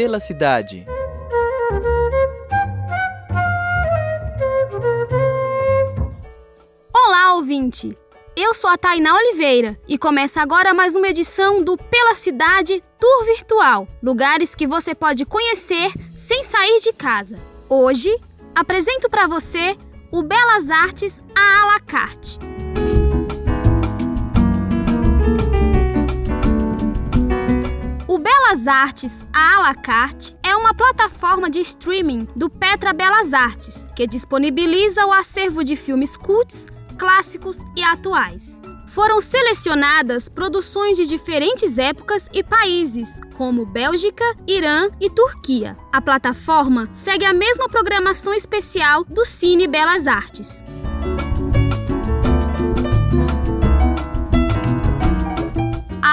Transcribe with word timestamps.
Pela 0.00 0.18
cidade. 0.18 0.86
Olá, 6.90 7.34
ouvinte! 7.34 7.94
Eu 8.34 8.54
sou 8.54 8.70
a 8.70 8.78
Tainá 8.78 9.14
Oliveira 9.14 9.78
e 9.86 9.98
começa 9.98 10.40
agora 10.40 10.72
mais 10.72 10.96
uma 10.96 11.06
edição 11.06 11.62
do 11.62 11.76
Pela 11.76 12.14
Cidade 12.14 12.82
Tour 12.98 13.26
Virtual 13.26 13.86
lugares 14.02 14.54
que 14.54 14.66
você 14.66 14.94
pode 14.94 15.26
conhecer 15.26 15.92
sem 16.16 16.42
sair 16.44 16.80
de 16.80 16.94
casa. 16.94 17.36
Hoje, 17.68 18.10
apresento 18.54 19.10
para 19.10 19.26
você 19.26 19.76
o 20.10 20.22
Belas 20.22 20.70
Artes 20.70 21.22
à 21.34 21.66
la 21.66 21.80
carte. 21.80 22.38
Belas 28.50 28.66
Artes 28.66 29.24
à 29.32 29.60
la 29.60 29.76
carte 29.76 30.34
é 30.42 30.56
uma 30.56 30.74
plataforma 30.74 31.48
de 31.48 31.60
streaming 31.60 32.26
do 32.34 32.50
Petra 32.50 32.92
Belas 32.92 33.32
Artes, 33.32 33.88
que 33.94 34.08
disponibiliza 34.08 35.06
o 35.06 35.12
acervo 35.12 35.62
de 35.62 35.76
filmes 35.76 36.16
cults, 36.16 36.66
clássicos 36.98 37.58
e 37.76 37.82
atuais. 37.84 38.60
Foram 38.88 39.20
selecionadas 39.20 40.28
produções 40.28 40.96
de 40.96 41.06
diferentes 41.06 41.78
épocas 41.78 42.26
e 42.32 42.42
países, 42.42 43.08
como 43.36 43.64
Bélgica, 43.64 44.24
Irã 44.48 44.88
e 45.00 45.08
Turquia. 45.08 45.76
A 45.92 46.00
plataforma 46.00 46.90
segue 46.92 47.24
a 47.24 47.32
mesma 47.32 47.68
programação 47.68 48.34
especial 48.34 49.04
do 49.04 49.24
Cine 49.24 49.68
Belas 49.68 50.08
Artes. 50.08 50.60